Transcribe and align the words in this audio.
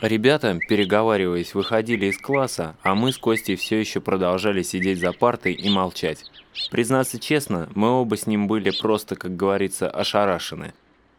Ребята, 0.00 0.58
переговариваясь, 0.68 1.54
выходили 1.54 2.06
из 2.06 2.16
класса, 2.16 2.76
а 2.82 2.94
мы 2.94 3.12
с 3.12 3.18
Костей 3.18 3.56
все 3.56 3.78
еще 3.78 4.00
продолжали 4.00 4.62
сидеть 4.62 4.98
за 4.98 5.12
партой 5.12 5.52
и 5.52 5.68
молчать. 5.68 6.24
Признаться 6.70 7.18
честно, 7.18 7.68
мы 7.74 7.90
оба 7.90 8.16
с 8.16 8.26
ним 8.26 8.46
были 8.46 8.70
просто, 8.70 9.16
как 9.16 9.36
говорится, 9.36 9.90
ошарашены. 9.90 10.72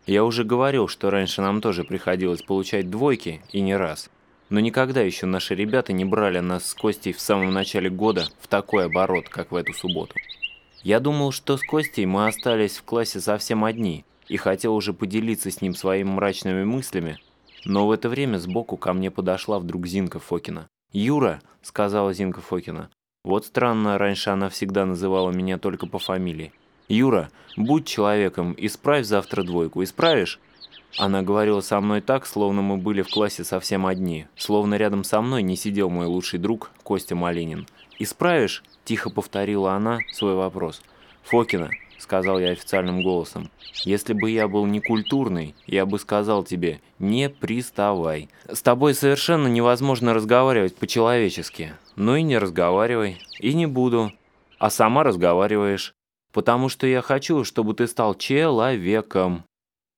Я 0.08 0.26
уже 0.26 0.44
говорил, 0.44 0.88
что 0.88 1.12
раньше 1.12 1.42
нам 1.42 1.62
тоже 1.62 1.84
приходилось 1.84 2.42
получать 2.42 2.90
двойки, 2.90 3.42
и 3.52 3.62
не 3.62 3.76
раз. 3.76 4.10
Но 4.50 4.60
никогда 4.60 5.02
еще 5.02 5.28
наши 5.28 5.54
ребята 5.54 5.94
не 5.94 6.04
брали 6.04 6.40
нас 6.40 6.66
с 6.66 6.74
Костей 6.74 7.14
в 7.14 7.22
самом 7.22 7.54
начале 7.54 7.92
года 7.92 8.26
в 8.42 8.48
такой 8.48 8.88
оборот, 8.88 9.30
как 9.30 9.52
в 9.52 9.56
эту 9.56 9.74
субботу. 9.74 10.16
Я 10.82 11.00
думал, 11.00 11.32
что 11.32 11.58
с 11.58 11.62
Костей 11.62 12.08
мы 12.08 12.28
остались 12.28 12.78
в 12.78 12.84
классе 12.84 13.22
совсем 13.22 13.66
одни, 13.66 14.04
и 14.28 14.38
хотел 14.38 14.74
уже 14.76 14.94
поделиться 14.94 15.52
с 15.52 15.62
ним 15.62 15.76
своими 15.76 16.10
мрачными 16.10 16.64
мыслями, 16.64 17.20
но 17.66 17.88
в 17.88 17.92
это 17.92 18.10
время 18.10 18.38
сбоку 18.38 18.78
ко 18.78 18.94
мне 18.94 19.12
подошла 19.12 19.60
вдруг 19.60 19.88
Зинка 19.88 20.20
Фокина. 20.20 20.68
«Юра»,— 20.92 21.42
сказала 21.62 22.14
Зинка 22.14 22.42
Фокина. 22.42 22.90
Вот 23.24 23.46
странно, 23.46 23.98
раньше 23.98 24.30
она 24.30 24.50
всегда 24.50 24.86
называла 24.86 25.32
меня 25.32 25.58
только 25.58 25.88
по 25.88 25.98
фамилии. 25.98 26.52
«Юра, 26.90 27.30
будь 27.56 27.88
человеком, 27.88 28.54
исправь 28.58 29.06
завтра 29.06 29.44
двойку. 29.44 29.82
Исправишь?» 29.84 30.40
Она 30.98 31.24
говорила 31.24 31.62
со 31.62 31.80
мной 31.80 32.02
так, 32.02 32.26
словно 32.26 32.62
мы 32.62 32.78
были 32.78 33.02
в 33.02 33.10
классе 33.10 33.44
совсем 33.44 33.88
одни, 33.88 34.28
словно 34.36 34.76
рядом 34.76 35.04
со 35.04 35.22
мной 35.22 35.42
не 35.42 35.56
сидел 35.56 35.90
мой 35.90 36.06
лучший 36.06 36.38
друг 36.38 36.72
Костя 36.84 37.16
Малинин. 37.16 37.66
«Исправишь?»– 37.98 38.64
тихо 38.86 39.10
повторила 39.10 39.74
она 39.74 40.00
свой 40.12 40.36
вопрос. 40.36 40.82
«Фокина, 41.24 41.70
сказал 42.04 42.40
я 42.40 42.52
официальным 42.52 43.02
голосом. 43.02 43.50
«Если 43.84 44.14
бы 44.14 44.30
я 44.30 44.48
был 44.48 44.66
некультурный, 44.66 45.56
я 45.66 45.86
бы 45.86 45.98
сказал 45.98 46.44
тебе, 46.44 46.82
не 47.00 47.30
приставай. 47.30 48.30
С 48.48 48.62
тобой 48.62 48.94
совершенно 48.94 49.48
невозможно 49.48 50.14
разговаривать 50.14 50.76
по-человечески. 50.76 51.74
Ну 51.96 52.16
и 52.16 52.22
не 52.22 52.38
разговаривай. 52.38 53.20
И 53.40 53.54
не 53.54 53.66
буду. 53.66 54.12
А 54.60 54.70
сама 54.70 55.04
разговариваешь. 55.04 55.94
Потому 56.32 56.70
что 56.70 56.86
я 56.86 57.02
хочу, 57.02 57.44
чтобы 57.44 57.74
ты 57.74 57.88
стал 57.88 58.16
человеком». 58.16 59.44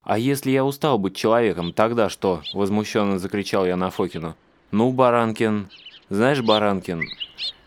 «А 0.03 0.19
если 0.19 0.51
я 0.51 0.63
устал 0.63 0.99
быть 0.99 1.15
человеком, 1.15 1.73
тогда 1.73 2.09
что?»– 2.09 2.43
возмущенно 2.53 3.17
закричал 3.17 3.65
я 3.65 3.75
на 3.75 3.89
Фокину. 3.89 4.35
«Ну, 4.71 4.91
Баранкин...» 4.91 5.67
«Знаешь, 6.09 6.41
Баранкин...» 6.43 7.01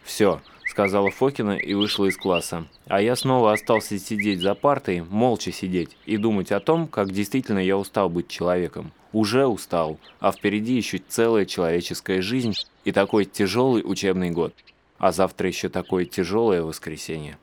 «Все, 0.04 0.40
сказала 0.78 1.10
Фокина 1.10 1.56
и 1.56 1.74
вышла 1.74 2.04
из 2.04 2.16
класса. 2.16 2.64
А 2.86 3.02
я 3.02 3.16
снова 3.16 3.52
остался 3.52 3.98
сидеть 3.98 4.40
за 4.40 4.54
партой, 4.54 5.02
молча 5.02 5.50
сидеть 5.50 5.96
и 6.06 6.16
думать 6.16 6.52
о 6.52 6.60
том, 6.60 6.86
как 6.86 7.10
действительно 7.10 7.58
я 7.58 7.76
устал 7.76 8.08
быть 8.08 8.28
человеком. 8.28 8.92
Уже 9.12 9.44
устал, 9.44 9.98
а 10.20 10.30
впереди 10.30 10.74
еще 10.74 10.98
целая 10.98 11.46
человеческая 11.46 12.22
жизнь 12.22 12.54
и 12.84 12.92
такой 12.92 13.24
тяжелый 13.24 13.82
учебный 13.84 14.30
год. 14.30 14.54
А 14.98 15.10
завтра 15.10 15.48
еще 15.48 15.68
такое 15.68 16.04
тяжелое 16.04 16.62
воскресенье. 16.62 17.38